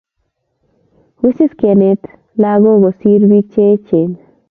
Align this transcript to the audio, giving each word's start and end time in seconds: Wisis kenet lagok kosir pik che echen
Wisis 1.19 1.53
kenet 1.59 2.01
lagok 2.41 2.77
kosir 2.83 3.21
pik 3.29 3.45
che 3.53 3.61
echen 3.73 4.11